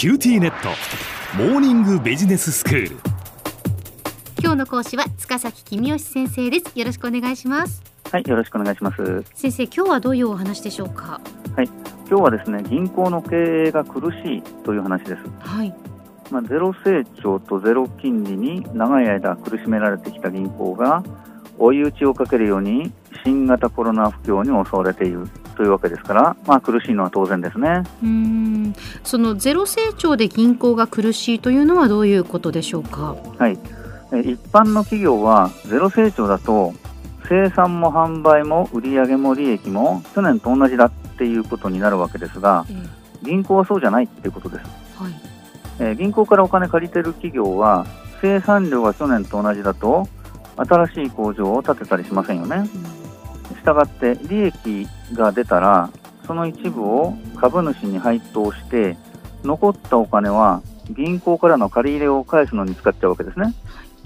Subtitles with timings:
[0.00, 0.70] QTnet。
[1.36, 2.96] モーニングビジネススクール。
[4.38, 6.72] 今日の講師は塚崎公義先生です。
[6.78, 7.82] よろしくお願いします。
[8.10, 9.22] はい、よろしくお願いします。
[9.34, 11.20] 先生今日はどういうお話でしょうか？
[11.54, 11.66] 今
[12.08, 15.16] 日はですね、銀行の経営が苦しいという話です。
[15.40, 15.74] はい。
[16.30, 21.04] まあ、ゼロ成長とゼロ金利に長い間苦しめられてきた銀行が
[21.58, 22.90] 追い打ちをかけるように
[23.22, 25.28] 新型コロナ不況に襲われている
[25.60, 27.82] というわけですから、まあ、苦しいのは当然ですね。
[28.02, 28.74] うーん
[29.04, 33.14] そのゼロ成長で銀行が苦しいというのはどういうことでしょうか？
[33.36, 33.58] はい、
[34.10, 36.72] え一般の企業はゼロ成長だと
[37.28, 44.64] 生産も販売も売上も利益も去年と同じだっていうことになるわけですがええ銀行はそうじゃないっていうことです。
[44.96, 45.12] はい
[45.78, 47.84] えー銀行からお金借りてる企業は
[48.22, 50.08] 生産量が去年と同じだと
[50.56, 52.66] 新しい工場を建てたりしませんよね。
[53.58, 55.90] したがって利益が出たら
[56.26, 58.96] その一部を株主に配当して
[59.42, 63.54] 残ったお金は銀行からの借り入れを返すのに使っちゃうわけですね。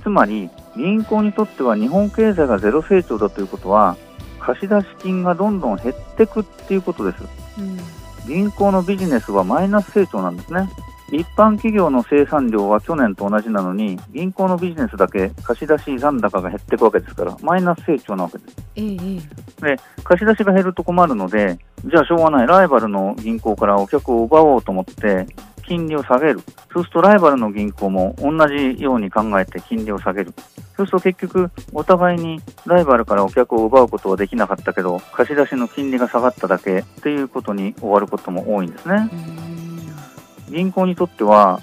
[0.02, 3.96] つまり銀行にとっては日本経済がゼロ成長だということは
[4.38, 7.24] 貸出金がどんどん減ってくっていうことです。
[7.58, 10.68] うん銀行のビジネスはマイナス成長なんですね。
[11.16, 18.56] 一般企業の生産量は去年と同じなのに、銀行のビジネスだけ貸し出し残高が減っていくわけですから、マイナス成長なわけです。
[18.76, 25.26] ええええ貸し出しが減ると困るので、じゃあしょうがない、ライバルの銀行からお客を奪おうと思って、
[25.66, 26.40] 金利を下げる。
[26.72, 30.32] そうするとライバルの銀行も同じように考えて金利を下げる。
[30.76, 39.53] そうすると結局、お互いにライバルからお客を奪うことはできなかったけど、貸し出しの金利が下がっただけっていうことに終わることも多いんですね。
[40.48, 41.60] 銀行にとっては、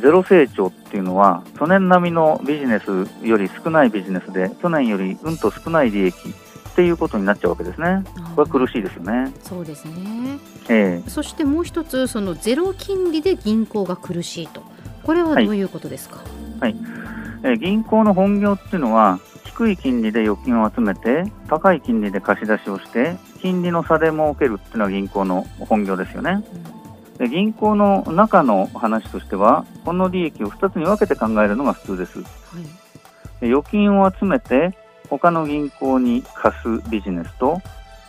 [0.00, 8.04] ゼロ成長っていうのは、去年並みのビジネスより少ないビジネスで、去年よりうんと少ない利益っていうことになっちゃうわけですね。
[8.34, 9.32] これは苦しいですよね。
[9.42, 10.38] そうですね。
[10.68, 11.10] ええ。
[11.10, 14.62] そしてもう一つそのゼロ金利で銀行が苦しいと。
[15.02, 16.20] これはどういうことですか、
[16.62, 26.42] えー銀行の本業っていうのは、低い金利で預金を集めて、高い金利で貸し出しをして、金利の差で儲けるっていうのが銀行の本業ですよね。
[26.42, 26.71] で
[27.28, 32.18] 銀行の中の話としては、この利益を2つに分けて考えるのが普通です。
[32.18, 32.82] はい
[33.42, 34.72] で預金を集めて
[35.10, 37.60] 他の銀行に貸すビジネスと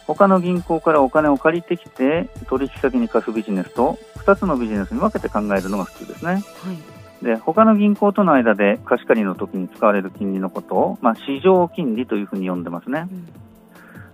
[0.06, 6.32] 他の銀行からお金を借りてきて取引先に貸すビジネスと2つのビジネスに分けて考えるのが普通ですね。
[6.32, 6.44] はい
[7.24, 13.08] で他の銀行との間で貸し借りの時に使われる金利のことを、まあ、市場金利というふうに呼んでますね。
[13.10, 13.44] うん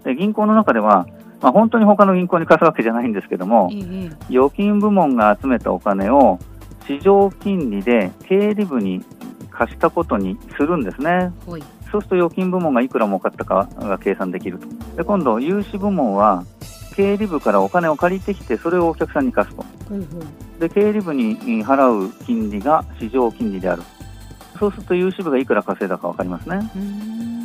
[0.03, 1.07] で銀行の中では、
[1.41, 6.37] まあ、本当に他の銀行に貸すわけじゃないんですけどもええ預金部門が集めたお金を
[6.85, 9.03] 市場金利で経理部に
[9.49, 11.31] 貸したことにするんですね。
[11.47, 14.67] はいそうすると預金部門がいくら儲かったかが計算できると。
[14.95, 16.43] で、今度、融資部門は、
[16.95, 19.65] 経理部からお金を借りてきて、それをお客さんに貸すと。
[20.59, 23.83] で、経理部に払う金利が市場金利である。
[24.59, 27.38] そうすると、融資部がいくら稼いだかわかりますね。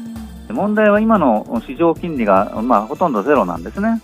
[0.55, 4.01] 問題は今の市場金利が、まあ、ほとんどゼロなんですね。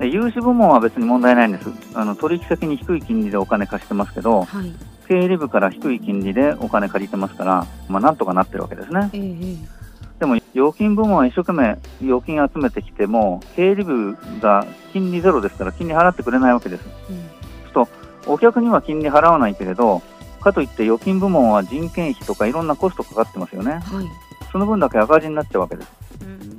[0.00, 1.68] え融資部門は別に問題ないんです。
[1.94, 4.72] あの、取引先に低い金利でお金貸してますけど、はい
[5.10, 9.10] 経理部から低い金利でお金借りてますから、まあ、なんとかなってるわけですね。
[10.20, 16.84] でも預金部門は一生懸命預金集めてきても経理部が金利ゼロですから金利払ってくれないわけです。
[17.10, 17.12] え
[17.66, 17.88] うんと
[18.26, 20.00] お客には金利払わないけれど
[20.40, 23.80] かといって預金部門は人件費とかいろんなコストかかってますよね。
[23.80, 25.90] はいその分だけ赤字になっちゃうわけです。
[26.22, 26.50] うん。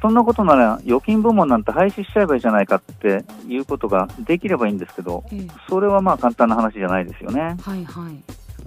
[0.00, 5.48] そんなことなら預金部門なんて廃止しちゃえばいいじゃないかっていうことができればいいんですけどええ。
[5.68, 7.56] それはまあ簡単な話じゃないですよね。
[7.60, 8.22] はいはい。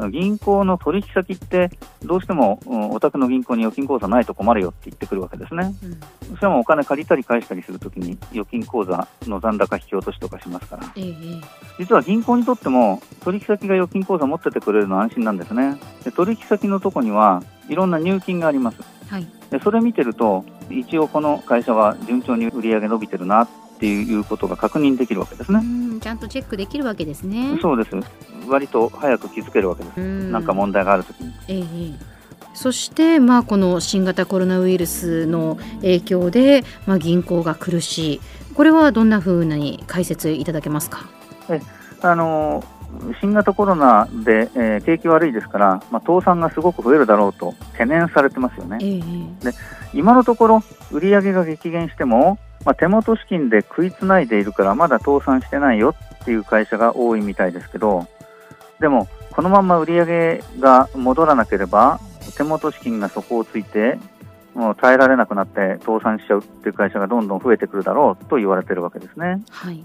[0.09, 1.70] 銀行の取引先って
[2.04, 5.74] どうしてもうんお宅の銀行に預金口座ないと困るよって言ってくるわけですね。
[6.30, 6.38] うん。
[6.38, 10.92] それもお金借りたり返したりするときに預金口座の残高引き落としとかしますから。
[10.96, 11.14] えええ。
[11.78, 15.80] 実は銀行にとっても取引先が預金口座持っててくれるのは安心なんですね。
[16.03, 18.78] で取引先のとこにはいろんな入金があります。
[19.09, 19.28] えはい。
[19.50, 23.48] でそれ見てると一応この会社は順調に売り上げ伸びてるなっ
[23.80, 25.59] ていうことが確認できるわけですうね
[25.98, 27.58] んちゃんとチェックできるわけですね。
[27.62, 27.96] そうです。
[28.47, 30.00] 割と早く気づけるわけです。
[30.00, 30.32] うん。
[30.32, 31.34] なんか問題があるときに。
[31.47, 31.66] ええええ。
[32.53, 38.22] そして、まあ、この新型コロナウイルスの影響で、まあ、銀行が苦しい。
[38.56, 41.06] これはどんなふうに解説いただけますか？
[42.02, 42.64] あの
[43.20, 48.78] 新型コロナで、えー景気悪いですから、まあ、倒産がすごく増えるだろうと懸念されてますよね。
[48.82, 49.02] ええ
[49.93, 58.08] 今のところ、売上が激減しても、まあ、手元資金で食いつないでいるから、まだ倒産してないよっていう会社が多いみたいですけど、
[58.79, 61.99] でも、このまま売上が戻らなければ、
[62.37, 63.97] 手元資金が底をついて、
[64.53, 69.41] もう耐えられなくなって倒産しちゃうっていう会社がどんどん増えてくるだろうと言われてるわけですね。
[69.49, 69.84] はい。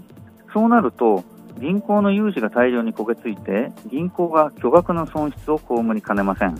[0.53, 1.23] そうなると、
[1.59, 6.59] 銀行の融資が大量に焦げついて銀行が巨額の損失を被りかねません。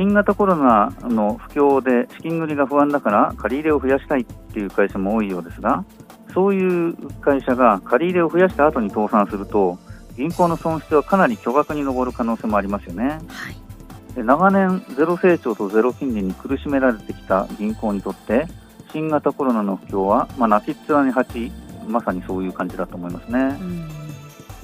[0.00, 5.84] 新型コロナの不況で資金繰りが不安だから借り入れを増やしたいっていう会社も多いようですが
[6.32, 9.78] そういう会社が借り入れを増やした後に倒産すると
[10.16, 18.46] 銀行の損失はかなり巨額に上る可能性もありますよね、はい、長年ゼロ成長とゼロ金利に苦しめられてきた銀行にとって
[18.92, 21.52] 新型コロナの不況は、まあ、泣きっ面に蜂
[21.86, 23.99] まさにそういう感じだと思いますね、うん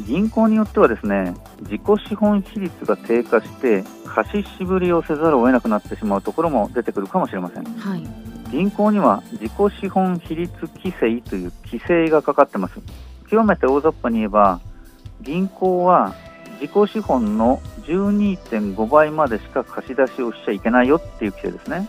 [0.00, 8.06] 銀行によってはですね自己資本比率が低下して貸し渋りをせざるを得なくなってしまうところも出てくるかもしれません、はい、
[8.50, 12.80] 銀行には自己資本比率規制という規制がかかってます。
[13.28, 14.60] 極めて大雑把に言えば
[15.20, 16.14] 銀行は
[16.60, 21.88] 自己資本の12.5倍までしか貸し出しをしちゃいけないよっていう規制ですね。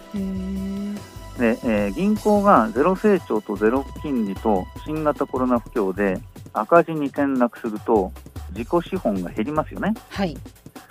[1.38, 6.20] で、えー、銀行がゼロ成長とゼロ金利と新型コロナ不況で
[6.60, 8.12] 赤字に転落すると
[8.52, 9.94] 自己資本が減りますよね。
[10.10, 10.38] はい、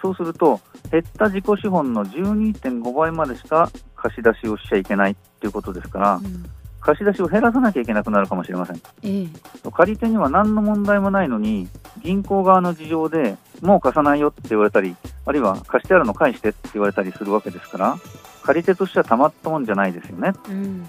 [0.00, 0.60] そうすると
[0.90, 6.44] 減った自己資本の12.5倍までしか貸し出しをしちゃいけないということですから、うん、
[6.80, 11.68] 貸し出しを減らさなきゃいけなくなるかもしれません、えー、借り手には何の問題もないのに
[12.02, 17.98] 銀行側の事情でもう貸さないよって言われたりあるいは貸してあるの返してって言われたりするわけですから
[18.42, 20.86] 借り手としてはたまったもんじゃないですよね、うん、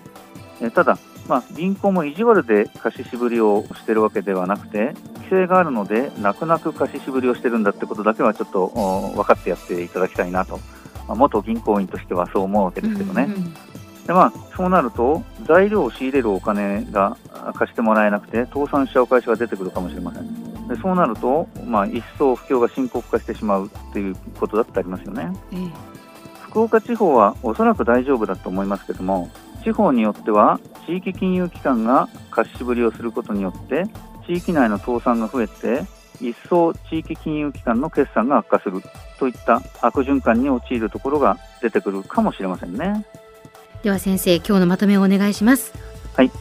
[0.61, 8.67] えただ、まあ、銀行も意地悪で貸し渋りをしてるわけではなくて規制があるので泣く泣く貸し渋りをしてるんだってことだけはちょっと
[9.15, 10.57] 分かってやっていただきたいなと、
[11.07, 13.23] まあ、元銀行員としてはそう思うわけですけどね。
[13.23, 13.53] うんうん
[14.07, 17.17] でまあ、そうなると材料を仕入れるお金が
[17.55, 20.67] 貸してもらえなくて倒産しちゃう会社が出てくるかもしれません。
[20.67, 25.71] でそうなると、まあ、一層不況が深刻化してしまうということだってありますよね、えー、
[26.43, 29.29] 福岡地方はおそらく大丈夫だと思いますけども
[29.63, 33.85] 地方によっては地域金融機関が貸し渋りをすることによって
[34.25, 35.85] 地域内の倒産が増えて
[36.21, 38.81] 一層地域金融機関の決算が悪化する
[39.19, 43.05] といった悪循環に陥るところが出てくるかもしれませんね。
[43.83, 45.73] では先生今日のまとめをお願いします。
[46.15, 46.31] はい。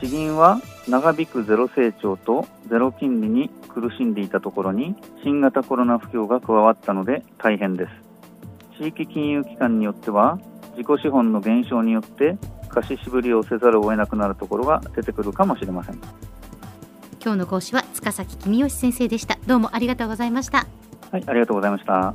[0.00, 7.90] 地銀は長引くゼロ成長とゼロ金利に苦しんでいたところに新型コロナ不況が加わったので大変です。
[8.78, 10.38] 地域金融機関によっては
[10.76, 12.36] 自己資本の減少によって
[12.68, 15.98] 貸し渋りをせざるを得なくなるところが出てくるかもしれません。
[17.22, 19.38] 今日の講師は塚崎君吉先生でした。
[19.46, 20.66] どうもありがとうございました。
[21.10, 22.14] はいありがとうございました